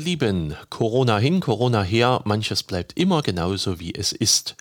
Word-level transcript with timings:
Ihr 0.00 0.06
Lieben, 0.06 0.56
Corona 0.70 1.18
hin, 1.18 1.40
Corona 1.40 1.82
her, 1.82 2.22
manches 2.24 2.62
bleibt 2.62 2.98
immer 2.98 3.20
genauso 3.20 3.80
wie 3.80 3.94
es 3.94 4.12
ist. 4.12 4.56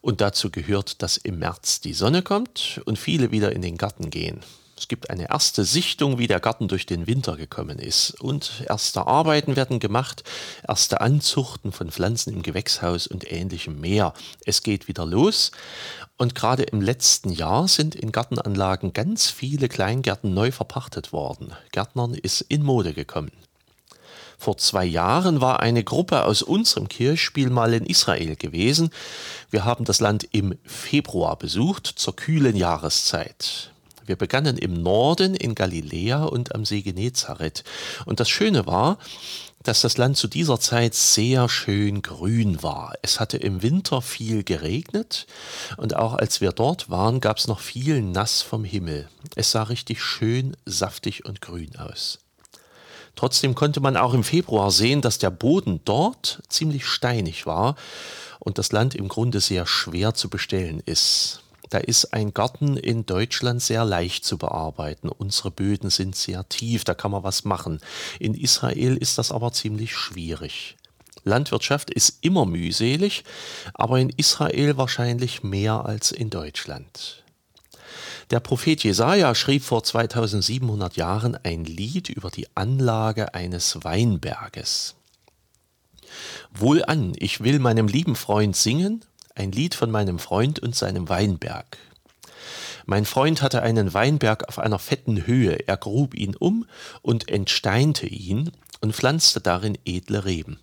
Und 0.00 0.20
dazu 0.20 0.48
gehört, 0.48 1.02
dass 1.02 1.16
im 1.16 1.40
März 1.40 1.80
die 1.80 1.92
Sonne 1.92 2.22
kommt 2.22 2.80
und 2.84 2.96
viele 2.96 3.32
wieder 3.32 3.50
in 3.50 3.62
den 3.62 3.76
Garten 3.76 4.10
gehen. 4.10 4.44
Es 4.78 4.86
gibt 4.86 5.10
eine 5.10 5.28
erste 5.28 5.64
Sichtung, 5.64 6.18
wie 6.18 6.28
der 6.28 6.38
Garten 6.38 6.68
durch 6.68 6.86
den 6.86 7.08
Winter 7.08 7.36
gekommen 7.36 7.80
ist. 7.80 8.12
Und 8.20 8.62
erste 8.68 9.08
Arbeiten 9.08 9.56
werden 9.56 9.80
gemacht, 9.80 10.22
erste 10.68 11.00
Anzuchten 11.00 11.72
von 11.72 11.90
Pflanzen 11.90 12.32
im 12.32 12.42
Gewächshaus 12.44 13.08
und 13.08 13.28
ähnlichem 13.28 13.80
mehr. 13.80 14.14
Es 14.46 14.62
geht 14.62 14.86
wieder 14.86 15.04
los. 15.04 15.50
Und 16.16 16.36
gerade 16.36 16.62
im 16.62 16.80
letzten 16.80 17.30
Jahr 17.30 17.66
sind 17.66 17.96
in 17.96 18.12
Gartenanlagen 18.12 18.92
ganz 18.92 19.30
viele 19.30 19.68
Kleingärten 19.68 20.32
neu 20.32 20.52
verpachtet 20.52 21.12
worden. 21.12 21.54
Gärtnern 21.72 22.14
ist 22.14 22.42
in 22.42 22.62
Mode 22.62 22.94
gekommen. 22.94 23.32
Vor 24.40 24.56
zwei 24.56 24.86
Jahren 24.86 25.42
war 25.42 25.60
eine 25.60 25.84
Gruppe 25.84 26.24
aus 26.24 26.40
unserem 26.40 26.88
Kirchspiel 26.88 27.50
mal 27.50 27.74
in 27.74 27.84
Israel 27.84 28.36
gewesen. 28.36 28.88
Wir 29.50 29.66
haben 29.66 29.84
das 29.84 30.00
Land 30.00 30.26
im 30.32 30.56
Februar 30.64 31.36
besucht, 31.36 31.86
zur 31.86 32.16
kühlen 32.16 32.56
Jahreszeit. 32.56 33.70
Wir 34.06 34.16
begannen 34.16 34.56
im 34.56 34.82
Norden 34.82 35.34
in 35.34 35.54
Galiläa 35.54 36.24
und 36.24 36.54
am 36.54 36.64
See 36.64 36.80
Genezareth. 36.80 37.64
Und 38.06 38.18
das 38.18 38.30
Schöne 38.30 38.64
war, 38.64 38.96
dass 39.62 39.82
das 39.82 39.98
Land 39.98 40.16
zu 40.16 40.26
dieser 40.26 40.58
Zeit 40.58 40.94
sehr 40.94 41.50
schön 41.50 42.00
grün 42.00 42.62
war. 42.62 42.94
Es 43.02 43.20
hatte 43.20 43.36
im 43.36 43.60
Winter 43.60 44.00
viel 44.00 44.42
geregnet 44.42 45.26
und 45.76 45.96
auch 45.96 46.14
als 46.14 46.40
wir 46.40 46.52
dort 46.52 46.88
waren, 46.88 47.20
gab 47.20 47.36
es 47.36 47.46
noch 47.46 47.60
viel 47.60 48.00
Nass 48.00 48.40
vom 48.40 48.64
Himmel. 48.64 49.10
Es 49.36 49.50
sah 49.50 49.64
richtig 49.64 50.02
schön, 50.02 50.56
saftig 50.64 51.26
und 51.26 51.42
grün 51.42 51.76
aus. 51.76 52.20
Trotzdem 53.16 53.54
konnte 53.54 53.80
man 53.80 53.96
auch 53.96 54.14
im 54.14 54.24
Februar 54.24 54.70
sehen, 54.70 55.00
dass 55.00 55.18
der 55.18 55.30
Boden 55.30 55.80
dort 55.84 56.42
ziemlich 56.48 56.86
steinig 56.86 57.46
war 57.46 57.76
und 58.38 58.58
das 58.58 58.72
Land 58.72 58.94
im 58.94 59.08
Grunde 59.08 59.40
sehr 59.40 59.66
schwer 59.66 60.14
zu 60.14 60.28
bestellen 60.28 60.82
ist. 60.84 61.42
Da 61.70 61.78
ist 61.78 62.12
ein 62.12 62.34
Garten 62.34 62.76
in 62.76 63.06
Deutschland 63.06 63.62
sehr 63.62 63.84
leicht 63.84 64.24
zu 64.24 64.38
bearbeiten. 64.38 65.08
Unsere 65.08 65.52
Böden 65.52 65.88
sind 65.88 66.16
sehr 66.16 66.48
tief, 66.48 66.82
da 66.82 66.94
kann 66.94 67.12
man 67.12 67.22
was 67.22 67.44
machen. 67.44 67.80
In 68.18 68.34
Israel 68.34 68.96
ist 68.96 69.18
das 69.18 69.30
aber 69.30 69.52
ziemlich 69.52 69.94
schwierig. 69.94 70.76
Landwirtschaft 71.22 71.90
ist 71.90 72.18
immer 72.22 72.44
mühselig, 72.44 73.24
aber 73.74 74.00
in 74.00 74.10
Israel 74.10 74.78
wahrscheinlich 74.78 75.44
mehr 75.44 75.84
als 75.84 76.10
in 76.10 76.30
Deutschland. 76.30 77.22
Der 78.30 78.38
Prophet 78.38 78.84
Jesaja 78.84 79.34
schrieb 79.34 79.64
vor 79.64 79.82
2700 79.82 80.96
Jahren 80.96 81.36
ein 81.42 81.64
Lied 81.64 82.08
über 82.08 82.30
die 82.30 82.46
Anlage 82.54 83.34
eines 83.34 83.82
Weinberges. 83.82 84.94
Wohlan, 86.54 87.12
ich 87.16 87.42
will 87.42 87.58
meinem 87.58 87.88
lieben 87.88 88.14
Freund 88.14 88.54
singen 88.54 89.04
ein 89.34 89.50
Lied 89.50 89.74
von 89.74 89.90
meinem 89.90 90.18
Freund 90.18 90.60
und 90.60 90.76
seinem 90.76 91.08
Weinberg. 91.08 91.78
Mein 92.86 93.04
Freund 93.04 93.42
hatte 93.42 93.62
einen 93.62 93.94
Weinberg 93.94 94.48
auf 94.48 94.58
einer 94.58 94.78
fetten 94.78 95.26
Höhe, 95.26 95.66
er 95.66 95.76
grub 95.76 96.14
ihn 96.14 96.36
um 96.36 96.66
und 97.02 97.28
entsteinte 97.28 98.06
ihn 98.06 98.52
und 98.80 98.94
pflanzte 98.94 99.40
darin 99.40 99.76
edle 99.84 100.24
Reben. 100.24 100.58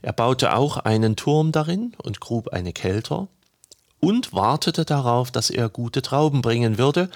Er 0.00 0.12
baute 0.12 0.54
auch 0.54 0.78
einen 0.78 1.16
Turm 1.16 1.52
darin 1.52 1.92
und 1.98 2.20
grub 2.20 2.48
eine 2.48 2.72
Kelter 2.72 3.28
und 4.00 4.32
wartete 4.32 4.84
darauf, 4.84 5.30
dass 5.30 5.50
er 5.50 5.68
gute 5.68 6.02
Trauben 6.02 6.42
bringen 6.42 6.78
würde, 6.78 7.10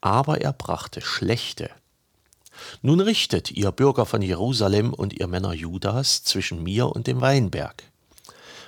aber 0.00 0.40
er 0.40 0.52
brachte 0.52 1.00
schlechte. 1.00 1.70
Nun 2.82 3.00
richtet, 3.00 3.50
ihr 3.50 3.70
Bürger 3.72 4.06
von 4.06 4.22
Jerusalem 4.22 4.92
und 4.92 5.12
ihr 5.12 5.26
Männer 5.26 5.52
Judas, 5.52 6.24
zwischen 6.24 6.62
mir 6.62 6.88
und 6.88 7.06
dem 7.06 7.20
Weinberg. 7.20 7.84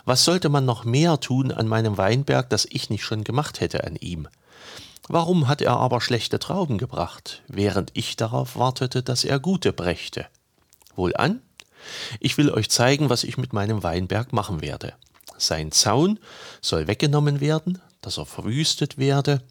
Was 0.05 0.25
sollte 0.25 0.49
man 0.49 0.65
noch 0.65 0.85
mehr 0.85 1.21
tun 1.21 1.53
an 1.53 1.69
meinem 1.69 1.99
Weinberg, 1.99 2.49
das 2.51 2.67
ich 2.71 2.91
nicht 2.91 3.05
schon 3.05 3.25
gemacht 3.25 3.61
hätte 3.61 3.85
an 3.85 3.97
ihm? 3.97 4.29
Warum 5.09 5.49
hat 5.49 5.61
er 5.61 5.77
aber 5.77 6.01
schlechte 6.01 6.39
Trauben 6.39 6.79
gebracht, 6.79 7.43
während 7.49 7.91
ich 7.95 8.17
darauf 8.17 8.57
wartete, 8.57 9.03
dass 9.03 9.25
er 9.25 9.41
gute 9.41 9.73
brächte? 9.73 10.27
Wohlan? 10.95 11.41
Ich 12.21 12.39
will 12.39 12.51
euch 12.51 12.71
zeigen, 12.71 13.11
was 13.11 13.25
ich 13.25 13.37
mit 13.37 13.53
meinem 13.53 13.83
Weinberg 13.83 14.33
machen 14.33 14.61
werde. 14.61 14.95
Sein 15.41 15.73
Zaun 15.73 16.19
soll 16.61 16.87
weggenommen 16.87 17.41
werden, 17.41 17.81
dass 18.03 18.19
er 18.19 18.27
verwüstet 18.27 18.99
werde, 18.99 19.43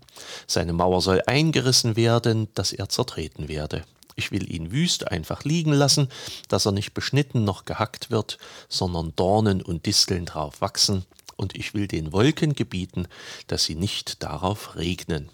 seine 0.48 0.74
Mauer 0.74 1.02
soll 1.02 1.22
eingerissen 1.26 1.96
werden, 1.96 2.48
dass 2.54 2.72
er 2.74 2.90
zertreten 2.90 3.48
werde. 3.48 3.84
Ich 4.16 4.32
will 4.32 4.52
ihn 4.52 4.72
wüst 4.72 5.08
einfach 5.08 5.44
liegen 5.46 5.72
lassen, 5.72 6.10
dass 6.48 6.66
er 6.66 6.74
nicht 6.74 6.94
beschnitten 6.94 7.44
noch 7.44 7.66
gehackt 7.66 8.12
wird, 8.12 8.38
sondern 8.68 9.14
Dornen 9.16 9.62
und 9.62 9.86
Disteln 9.86 10.26
drauf 10.26 10.62
wachsen, 10.62 11.06
und 11.38 11.56
ich 11.56 11.74
will 11.74 11.88
den 11.88 12.12
Wolken 12.12 12.54
gebieten, 12.54 13.08
dass 13.48 13.64
sie 13.64 13.76
nicht 13.76 14.22
darauf 14.22 14.76
regnen. 14.76 15.30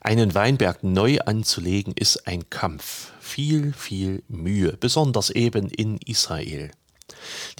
Einen 0.00 0.34
Weinberg 0.34 0.82
neu 0.82 1.18
anzulegen 1.20 1.94
ist 1.94 2.26
ein 2.26 2.50
Kampf, 2.50 3.12
viel, 3.20 3.72
viel 3.72 4.22
Mühe, 4.28 4.76
besonders 4.76 5.30
eben 5.30 5.70
in 5.70 5.98
Israel. 5.98 6.72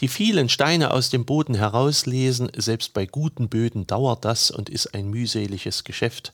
Die 0.01 0.09
vielen 0.09 0.49
Steine 0.49 0.91
aus 0.91 1.11
dem 1.11 1.25
Boden 1.25 1.55
herauslesen, 1.55 2.51
selbst 2.57 2.95
bei 2.95 3.07
guten 3.07 3.49
Böden 3.49 3.87
dauert 3.87 4.25
das 4.25 4.51
und 4.51 4.69
ist 4.69 4.95
ein 4.95 5.11
mühseliges 5.11 5.85
Geschäft. 5.85 6.33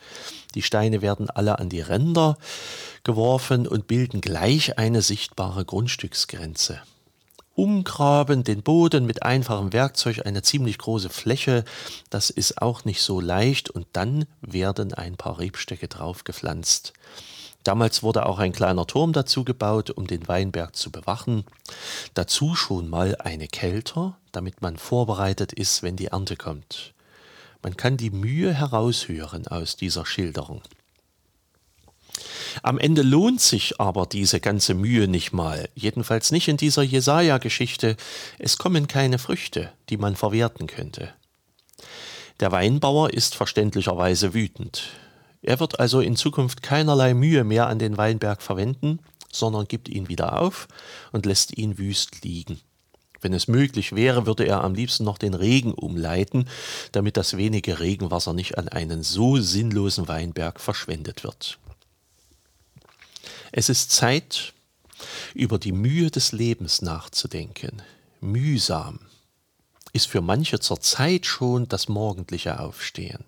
Die 0.54 0.62
Steine 0.62 1.02
werden 1.02 1.28
alle 1.28 1.58
an 1.58 1.68
die 1.68 1.80
Ränder 1.80 2.38
geworfen 3.04 3.66
und 3.66 3.86
bilden 3.86 4.20
gleich 4.20 4.78
eine 4.78 5.02
sichtbare 5.02 5.64
Grundstücksgrenze. 5.64 6.80
Umgraben, 7.54 8.44
den 8.44 8.62
Boden 8.62 9.04
mit 9.04 9.22
einfachem 9.22 9.72
Werkzeug, 9.72 10.24
eine 10.24 10.42
ziemlich 10.42 10.78
große 10.78 11.10
Fläche, 11.10 11.64
das 12.08 12.30
ist 12.30 12.62
auch 12.62 12.84
nicht 12.84 13.02
so 13.02 13.20
leicht 13.20 13.68
und 13.68 13.86
dann 13.92 14.24
werden 14.40 14.94
ein 14.94 15.16
paar 15.16 15.38
Rebstöcke 15.38 15.88
drauf 15.88 16.24
gepflanzt. 16.24 16.94
Damals 17.70 18.02
wurde 18.02 18.26
auch 18.26 18.40
ein 18.40 18.50
kleiner 18.50 18.84
Turm 18.84 19.12
dazu 19.12 19.44
gebaut, 19.44 19.90
um 19.90 20.08
den 20.08 20.26
Weinberg 20.26 20.74
zu 20.74 20.90
bewachen. 20.90 21.44
Dazu 22.14 22.56
schon 22.56 22.88
mal 22.88 23.14
eine 23.20 23.46
Kelter, 23.46 24.18
damit 24.32 24.60
man 24.60 24.76
vorbereitet 24.76 25.52
ist, 25.52 25.84
wenn 25.84 25.94
die 25.94 26.06
Ernte 26.06 26.34
kommt. 26.34 26.94
Man 27.62 27.76
kann 27.76 27.96
die 27.96 28.10
Mühe 28.10 28.52
heraushören 28.52 29.46
aus 29.46 29.76
dieser 29.76 30.04
Schilderung. 30.04 30.62
Am 32.64 32.80
Ende 32.80 33.02
lohnt 33.02 33.40
sich 33.40 33.80
aber 33.80 34.04
diese 34.06 34.40
ganze 34.40 34.74
Mühe 34.74 35.06
nicht 35.06 35.32
mal, 35.32 35.68
jedenfalls 35.76 36.32
nicht 36.32 36.48
in 36.48 36.56
dieser 36.56 36.82
Jesaja-Geschichte. 36.82 37.96
Es 38.40 38.58
kommen 38.58 38.88
keine 38.88 39.20
Früchte, 39.20 39.72
die 39.90 39.96
man 39.96 40.16
verwerten 40.16 40.66
könnte. 40.66 41.14
Der 42.40 42.50
Weinbauer 42.50 43.14
ist 43.14 43.36
verständlicherweise 43.36 44.34
wütend. 44.34 44.90
Er 45.42 45.60
wird 45.60 45.80
also 45.80 46.00
in 46.00 46.16
Zukunft 46.16 46.62
keinerlei 46.62 47.14
Mühe 47.14 47.44
mehr 47.44 47.66
an 47.66 47.78
den 47.78 47.96
Weinberg 47.96 48.42
verwenden, 48.42 49.00
sondern 49.32 49.66
gibt 49.66 49.88
ihn 49.88 50.08
wieder 50.08 50.40
auf 50.40 50.68
und 51.12 51.26
lässt 51.26 51.56
ihn 51.56 51.78
wüst 51.78 52.24
liegen. 52.24 52.60
Wenn 53.20 53.32
es 53.34 53.48
möglich 53.48 53.94
wäre, 53.94 54.26
würde 54.26 54.44
er 54.44 54.64
am 54.64 54.74
liebsten 54.74 55.04
noch 55.04 55.18
den 55.18 55.34
Regen 55.34 55.72
umleiten, 55.72 56.48
damit 56.92 57.16
das 57.16 57.36
wenige 57.36 57.80
Regenwasser 57.80 58.32
nicht 58.32 58.56
an 58.56 58.68
einen 58.68 59.02
so 59.02 59.38
sinnlosen 59.38 60.08
Weinberg 60.08 60.58
verschwendet 60.58 61.22
wird. 61.22 61.58
Es 63.52 63.68
ist 63.68 63.90
Zeit, 63.90 64.54
über 65.34 65.58
die 65.58 65.72
Mühe 65.72 66.10
des 66.10 66.32
Lebens 66.32 66.82
nachzudenken. 66.82 67.82
Mühsam 68.20 69.00
ist 69.92 70.06
für 70.06 70.20
manche 70.20 70.60
zur 70.60 70.80
Zeit 70.80 71.26
schon 71.26 71.68
das 71.68 71.88
morgendliche 71.88 72.60
Aufstehen. 72.60 73.24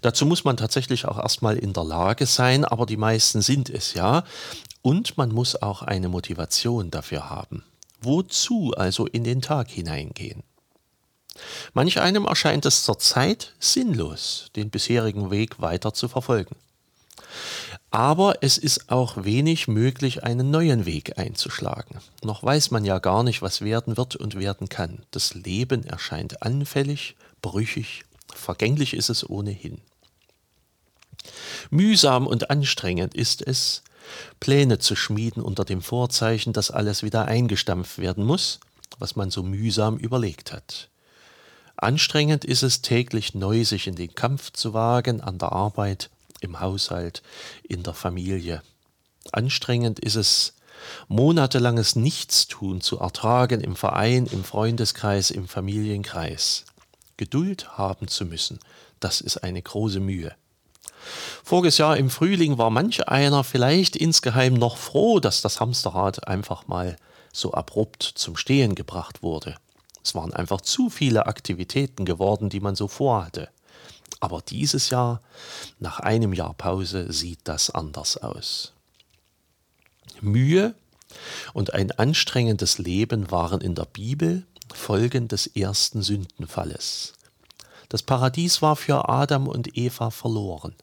Dazu 0.00 0.26
muss 0.26 0.44
man 0.44 0.56
tatsächlich 0.56 1.06
auch 1.06 1.18
erstmal 1.18 1.56
in 1.56 1.72
der 1.72 1.84
Lage 1.84 2.26
sein, 2.26 2.64
aber 2.64 2.86
die 2.86 2.96
meisten 2.96 3.42
sind 3.42 3.68
es 3.68 3.94
ja. 3.94 4.24
Und 4.82 5.18
man 5.18 5.30
muss 5.30 5.60
auch 5.60 5.82
eine 5.82 6.08
Motivation 6.08 6.90
dafür 6.90 7.28
haben. 7.28 7.62
Wozu 8.00 8.72
also 8.76 9.06
in 9.06 9.24
den 9.24 9.42
Tag 9.42 9.68
hineingehen? 9.68 10.42
Manch 11.74 12.00
einem 12.00 12.24
erscheint 12.24 12.66
es 12.66 12.84
zurzeit 12.84 13.54
sinnlos, 13.60 14.50
den 14.56 14.70
bisherigen 14.70 15.30
Weg 15.30 15.60
weiter 15.60 15.92
zu 15.92 16.08
verfolgen. 16.08 16.56
Aber 17.90 18.42
es 18.42 18.56
ist 18.56 18.90
auch 18.90 19.24
wenig 19.24 19.68
möglich, 19.68 20.24
einen 20.24 20.50
neuen 20.50 20.86
Weg 20.86 21.18
einzuschlagen. 21.18 21.98
Noch 22.22 22.42
weiß 22.42 22.70
man 22.70 22.84
ja 22.84 22.98
gar 22.98 23.22
nicht, 23.22 23.42
was 23.42 23.62
werden 23.62 23.96
wird 23.96 24.16
und 24.16 24.38
werden 24.38 24.68
kann. 24.68 25.02
Das 25.10 25.34
Leben 25.34 25.84
erscheint 25.84 26.42
anfällig, 26.42 27.16
brüchig 27.42 28.04
Vergänglich 28.34 28.94
ist 28.94 29.10
es 29.10 29.28
ohnehin. 29.28 29.80
Mühsam 31.70 32.26
und 32.26 32.50
anstrengend 32.50 33.14
ist 33.14 33.46
es, 33.46 33.82
Pläne 34.40 34.78
zu 34.78 34.96
schmieden 34.96 35.42
unter 35.42 35.64
dem 35.64 35.82
Vorzeichen, 35.82 36.52
dass 36.52 36.70
alles 36.70 37.02
wieder 37.02 37.26
eingestampft 37.26 37.98
werden 37.98 38.24
muss, 38.24 38.60
was 38.98 39.16
man 39.16 39.30
so 39.30 39.42
mühsam 39.42 39.98
überlegt 39.98 40.52
hat. 40.52 40.88
Anstrengend 41.76 42.44
ist 42.44 42.62
es 42.62 42.82
täglich 42.82 43.34
neu, 43.34 43.64
sich 43.64 43.86
in 43.86 43.94
den 43.94 44.14
Kampf 44.14 44.52
zu 44.52 44.74
wagen, 44.74 45.20
an 45.20 45.38
der 45.38 45.52
Arbeit, 45.52 46.10
im 46.40 46.60
Haushalt, 46.60 47.22
in 47.62 47.82
der 47.82 47.94
Familie. 47.94 48.62
Anstrengend 49.32 49.98
ist 50.00 50.16
es, 50.16 50.54
monatelanges 51.08 51.96
Nichtstun 51.96 52.80
zu 52.80 52.98
ertragen 52.98 53.60
im 53.60 53.76
Verein, 53.76 54.26
im 54.26 54.44
Freundeskreis, 54.44 55.30
im 55.30 55.46
Familienkreis. 55.48 56.64
Geduld 57.20 57.76
haben 57.76 58.08
zu 58.08 58.24
müssen, 58.24 58.60
das 58.98 59.20
ist 59.20 59.44
eine 59.44 59.60
große 59.60 60.00
Mühe. 60.00 60.34
Voriges 61.44 61.76
Jahr 61.76 61.98
im 61.98 62.08
Frühling 62.08 62.56
war 62.56 62.70
manch 62.70 63.06
einer 63.08 63.44
vielleicht 63.44 63.94
insgeheim 63.94 64.54
noch 64.54 64.78
froh, 64.78 65.20
dass 65.20 65.42
das 65.42 65.60
Hamsterrad 65.60 66.26
einfach 66.26 66.66
mal 66.66 66.96
so 67.30 67.52
abrupt 67.52 68.02
zum 68.02 68.38
Stehen 68.38 68.74
gebracht 68.74 69.22
wurde. 69.22 69.56
Es 70.02 70.14
waren 70.14 70.32
einfach 70.32 70.62
zu 70.62 70.88
viele 70.88 71.26
Aktivitäten 71.26 72.06
geworden, 72.06 72.48
die 72.48 72.60
man 72.60 72.74
so 72.74 72.88
vorhatte. 72.88 73.50
Aber 74.20 74.40
dieses 74.40 74.88
Jahr, 74.88 75.20
nach 75.78 76.00
einem 76.00 76.32
Jahr 76.32 76.54
Pause, 76.54 77.12
sieht 77.12 77.40
das 77.44 77.68
anders 77.68 78.16
aus. 78.16 78.72
Mühe 80.22 80.74
und 81.52 81.74
ein 81.74 81.92
anstrengendes 81.92 82.78
Leben 82.78 83.30
waren 83.30 83.60
in 83.60 83.74
der 83.74 83.84
Bibel 83.84 84.46
Folgen 84.74 85.28
des 85.28 85.46
ersten 85.46 86.02
Sündenfalles. 86.02 87.12
Das 87.88 88.02
Paradies 88.02 88.62
war 88.62 88.76
für 88.76 89.08
Adam 89.08 89.48
und 89.48 89.76
Eva 89.76 90.10
verloren. 90.10 90.74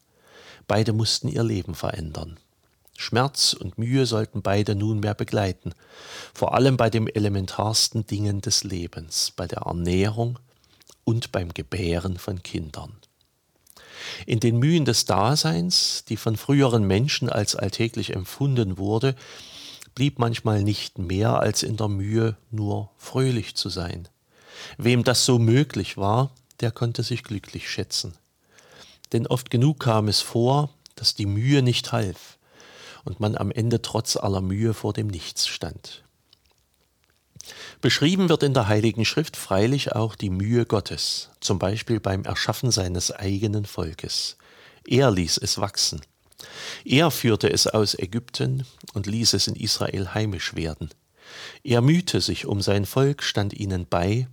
Beide 0.67 0.93
mussten 0.93 1.29
ihr 1.29 1.43
Leben 1.43 1.75
verändern. 1.75 2.37
Schmerz 2.97 3.53
und 3.53 3.77
Mühe 3.77 4.05
sollten 4.05 4.41
beide 4.41 4.75
nunmehr 4.75 5.13
begleiten, 5.13 5.73
vor 6.33 6.55
allem 6.55 6.77
bei 6.77 6.89
den 6.89 7.07
elementarsten 7.07 8.07
Dingen 8.07 8.41
des 8.41 8.63
Lebens, 8.63 9.31
bei 9.35 9.47
der 9.47 9.59
Ernährung 9.59 10.39
und 11.03 11.31
beim 11.31 11.53
Gebären 11.53 12.17
von 12.17 12.41
Kindern. 12.41 12.97
In 14.25 14.39
den 14.39 14.57
Mühen 14.57 14.83
des 14.83 15.05
Daseins, 15.05 16.03
die 16.09 16.17
von 16.17 16.37
früheren 16.37 16.85
Menschen 16.85 17.29
als 17.29 17.55
alltäglich 17.55 18.13
empfunden 18.13 18.77
wurde, 18.77 19.15
blieb 19.97 20.19
manchmal 20.19 20.61
nicht 20.61 20.99
mehr 20.99 21.39
als 21.39 21.63
in 21.63 21.75
der 21.75 21.87
Mühe 21.87 22.37
nur 22.51 22.91
fröhlich 22.97 23.55
zu 23.55 23.67
sein. 23.69 24.07
Wem 24.77 25.03
das 25.03 25.25
so 25.25 25.39
möglich 25.39 25.97
war, 25.97 26.29
der 26.59 26.71
konnte 26.71 27.01
sich 27.01 27.23
glücklich 27.23 27.67
schätzen. 27.67 28.13
Denn 29.11 29.25
oft 29.25 29.49
genug 29.49 29.79
kam 29.79 30.07
es 30.07 30.21
vor, 30.21 30.69
dass 30.93 31.15
die 31.15 31.25
Mühe 31.25 31.63
nicht 31.63 31.93
half 31.93 32.37
und 33.05 33.19
man 33.19 33.35
am 33.35 33.49
Ende 33.49 33.81
trotz 33.81 34.17
aller 34.17 34.41
Mühe 34.41 34.75
vor 34.75 34.93
dem 34.93 35.07
Nichts 35.07 35.47
stand. 35.47 36.03
Beschrieben 37.81 38.29
wird 38.29 38.43
in 38.43 38.53
der 38.53 38.67
Heiligen 38.67 39.03
Schrift 39.03 39.35
freilich 39.35 39.93
auch 39.93 40.13
die 40.13 40.29
Mühe 40.29 40.67
Gottes, 40.67 41.31
zum 41.39 41.57
Beispiel 41.57 41.99
beim 41.99 42.23
Erschaffen 42.23 42.69
seines 42.69 43.11
eigenen 43.11 43.65
Volkes. 43.65 44.37
Er 44.85 45.09
ließ 45.09 45.39
es 45.39 45.57
wachsen. 45.57 46.01
Er 46.85 47.11
führte 47.11 47.51
es 47.51 47.67
aus 47.67 47.97
Ägypten 47.97 48.65
und 48.93 49.07
ließ 49.07 49.33
es 49.33 49.47
in 49.47 49.55
Israel 49.55 50.13
heimisch 50.13 50.55
werden. 50.55 50.89
Er 51.63 51.81
mühte 51.81 52.21
sich 52.21 52.45
um 52.45 52.61
sein 52.61 52.85
Volk, 52.85 53.23
stand 53.23 53.53
ihnen 53.53 53.85
bei, 53.87 54.27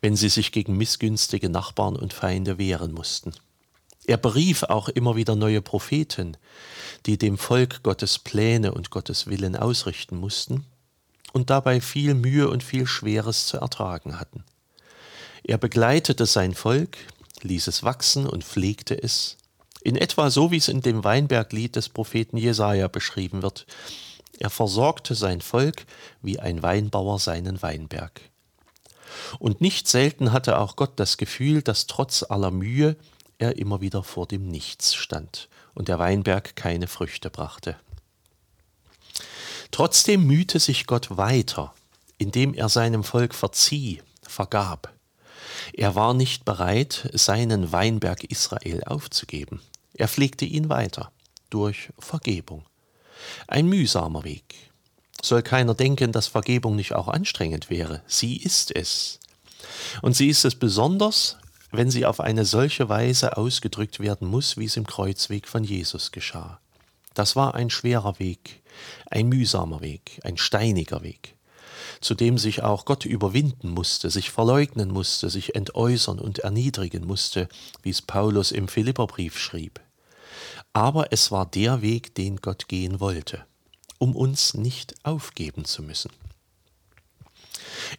wenn 0.00 0.16
sie 0.16 0.28
sich 0.28 0.52
gegen 0.52 0.76
missgünstige 0.76 1.48
Nachbarn 1.48 1.96
und 1.96 2.12
Feinde 2.12 2.58
wehren 2.58 2.92
mussten. 2.92 3.32
Er 4.06 4.16
berief 4.18 4.64
auch 4.64 4.88
immer 4.88 5.16
wieder 5.16 5.34
neue 5.34 5.62
Propheten, 5.62 6.36
die 7.06 7.16
dem 7.16 7.38
Volk 7.38 7.82
Gottes 7.82 8.18
Pläne 8.18 8.72
und 8.72 8.90
Gottes 8.90 9.26
Willen 9.26 9.56
ausrichten 9.56 10.16
mussten 10.16 10.66
und 11.32 11.50
dabei 11.50 11.80
viel 11.80 12.14
Mühe 12.14 12.48
und 12.48 12.62
viel 12.62 12.86
Schweres 12.86 13.46
zu 13.46 13.58
ertragen 13.58 14.20
hatten. 14.20 14.44
Er 15.42 15.58
begleitete 15.58 16.26
sein 16.26 16.54
Volk, 16.54 16.98
ließ 17.42 17.66
es 17.66 17.82
wachsen 17.82 18.26
und 18.26 18.44
pflegte 18.44 19.02
es, 19.02 19.36
in 19.84 19.96
etwa 19.96 20.30
so 20.30 20.50
wie 20.50 20.56
es 20.56 20.68
in 20.68 20.80
dem 20.80 21.04
Weinberglied 21.04 21.76
des 21.76 21.90
Propheten 21.90 22.38
Jesaja 22.38 22.88
beschrieben 22.88 23.42
wird. 23.42 23.66
Er 24.38 24.50
versorgte 24.50 25.14
sein 25.14 25.40
Volk 25.40 25.84
wie 26.22 26.40
ein 26.40 26.62
Weinbauer 26.62 27.20
seinen 27.20 27.62
Weinberg. 27.62 28.20
Und 29.38 29.60
nicht 29.60 29.86
selten 29.86 30.32
hatte 30.32 30.58
auch 30.58 30.74
Gott 30.74 30.92
das 30.96 31.18
Gefühl, 31.18 31.62
dass 31.62 31.86
trotz 31.86 32.24
aller 32.28 32.50
Mühe 32.50 32.96
er 33.38 33.58
immer 33.58 33.80
wieder 33.80 34.02
vor 34.02 34.26
dem 34.26 34.48
Nichts 34.48 34.94
stand 34.94 35.48
und 35.74 35.88
der 35.88 35.98
Weinberg 35.98 36.56
keine 36.56 36.88
Früchte 36.88 37.30
brachte. 37.30 37.76
Trotzdem 39.70 40.26
mühte 40.26 40.60
sich 40.60 40.86
Gott 40.86 41.16
weiter, 41.16 41.74
indem 42.16 42.54
er 42.54 42.68
seinem 42.68 43.04
Volk 43.04 43.34
verzieh, 43.34 44.02
vergab. 44.22 44.92
Er 45.74 45.94
war 45.94 46.14
nicht 46.14 46.44
bereit, 46.44 47.10
seinen 47.12 47.70
Weinberg 47.70 48.24
Israel 48.24 48.82
aufzugeben. 48.84 49.60
Er 49.94 50.08
pflegte 50.08 50.44
ihn 50.44 50.68
weiter 50.68 51.12
durch 51.50 51.90
Vergebung. 51.98 52.64
Ein 53.46 53.66
mühsamer 53.66 54.24
Weg. 54.24 54.54
Soll 55.22 55.42
keiner 55.42 55.74
denken, 55.74 56.12
dass 56.12 56.26
Vergebung 56.26 56.76
nicht 56.76 56.94
auch 56.94 57.08
anstrengend 57.08 57.70
wäre. 57.70 58.02
Sie 58.06 58.36
ist 58.36 58.74
es. 58.74 59.20
Und 60.02 60.14
sie 60.14 60.28
ist 60.28 60.44
es 60.44 60.54
besonders, 60.56 61.38
wenn 61.70 61.90
sie 61.90 62.06
auf 62.06 62.20
eine 62.20 62.44
solche 62.44 62.88
Weise 62.88 63.36
ausgedrückt 63.36 64.00
werden 64.00 64.28
muss, 64.28 64.56
wie 64.56 64.66
es 64.66 64.76
im 64.76 64.86
Kreuzweg 64.86 65.48
von 65.48 65.64
Jesus 65.64 66.12
geschah. 66.12 66.60
Das 67.14 67.36
war 67.36 67.54
ein 67.54 67.70
schwerer 67.70 68.18
Weg, 68.18 68.62
ein 69.10 69.28
mühsamer 69.28 69.80
Weg, 69.80 70.20
ein 70.24 70.36
steiniger 70.36 71.02
Weg, 71.02 71.36
zu 72.00 72.14
dem 72.14 72.38
sich 72.38 72.62
auch 72.62 72.84
Gott 72.84 73.04
überwinden 73.04 73.70
musste, 73.70 74.10
sich 74.10 74.30
verleugnen 74.30 74.90
musste, 74.90 75.30
sich 75.30 75.54
entäußern 75.54 76.18
und 76.18 76.40
erniedrigen 76.40 77.06
musste, 77.06 77.48
wie 77.82 77.90
es 77.90 78.02
Paulus 78.02 78.50
im 78.50 78.68
Philipperbrief 78.68 79.38
schrieb. 79.38 79.80
Aber 80.72 81.12
es 81.12 81.30
war 81.30 81.46
der 81.46 81.82
Weg, 81.82 82.14
den 82.14 82.36
Gott 82.36 82.68
gehen 82.68 83.00
wollte, 83.00 83.44
um 83.98 84.16
uns 84.16 84.54
nicht 84.54 84.94
aufgeben 85.04 85.64
zu 85.64 85.82
müssen. 85.82 86.10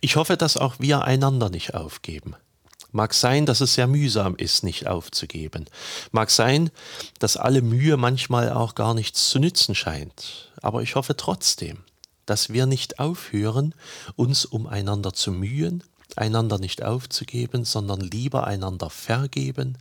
Ich 0.02 0.16
hoffe, 0.16 0.38
dass 0.38 0.58
auch 0.58 0.76
wir 0.80 1.04
einander 1.04 1.50
nicht 1.50 1.74
aufgeben. 1.74 2.36
Mag 2.92 3.14
sein, 3.14 3.46
dass 3.46 3.60
es 3.60 3.74
sehr 3.74 3.88
mühsam 3.88 4.36
ist, 4.38 4.64
nicht 4.64 4.88
aufzugeben. 4.88 5.66
Mag 6.12 6.32
sein, 6.32 6.72
dass 7.20 7.36
alle 7.36 7.62
Mühe 7.62 7.98
manchmal 7.98 8.54
auch 8.54 8.74
gar 8.74 8.94
nichts 8.94 9.30
zu 9.30 9.40
nützen 9.40 9.76
scheint. 9.76 10.54
Aber 10.62 10.82
ich 10.82 10.96
hoffe 10.96 11.18
trotzdem, 11.18 11.84
dass 12.26 12.54
wir 12.54 12.66
nicht 12.66 13.00
aufhören, 13.00 13.76
uns 14.16 14.46
umeinander 14.46 15.12
zu 15.12 15.32
mühen, 15.32 15.84
einander 16.16 16.58
nicht 16.58 16.84
aufzugeben, 16.84 17.66
sondern 17.66 18.00
lieber 18.00 18.48
einander 18.48 18.90
vergeben, 18.90 19.78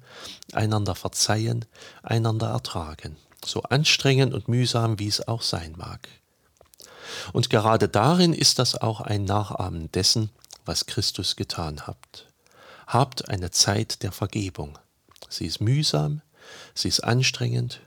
einander 0.53 0.95
verzeihen, 0.95 1.65
einander 2.03 2.49
ertragen, 2.49 3.17
so 3.45 3.63
anstrengend 3.63 4.35
und 4.35 4.49
mühsam 4.49 4.99
wie 4.99 5.09
es 5.09 5.27
auch 5.27 5.43
sein 5.43 5.75
mag. 5.77 6.09
Und 7.33 7.51
gerade 7.51 7.89
darin 7.89 8.33
ist 8.33 8.59
das 8.59 8.75
auch 8.75 9.01
ein 9.01 9.25
Nachahmen 9.25 9.91
dessen, 9.93 10.31
was 10.65 10.87
Christus 10.87 11.37
getan 11.37 11.83
hat. 11.83 12.27
Habt 12.87 13.29
eine 13.29 13.51
Zeit 13.51 14.03
der 14.03 14.13
Vergebung. 14.13 14.79
Sie 15.29 15.47
ist 15.47 15.61
mühsam, 15.61 16.23
sie 16.75 16.89
ist 16.89 17.01
anstrengend 17.01 17.81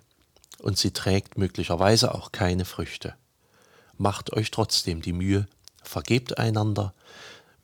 und 0.60 0.77
sie 0.77 0.92
trägt 0.92 1.38
möglicherweise 1.38 2.13
auch 2.13 2.32
keine 2.32 2.66
Früchte. 2.66 3.16
Macht 3.98 4.34
euch 4.34 4.51
trotzdem 4.51 5.01
die 5.01 5.13
Mühe, 5.13 5.48
vergebt 5.84 6.38
einander, 6.38 6.94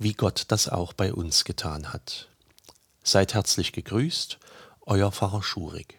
wie 0.03 0.13
Gott 0.13 0.45
das 0.49 0.69
auch 0.69 0.93
bei 0.93 1.13
uns 1.13 1.45
getan 1.45 1.93
hat. 1.93 2.27
Seid 3.03 3.33
herzlich 3.33 3.71
gegrüßt, 3.71 4.37
euer 4.81 5.11
Pfarrer 5.11 5.41
Schurig. 5.41 5.97